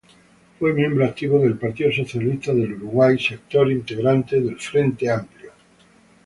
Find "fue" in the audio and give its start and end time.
0.57-0.73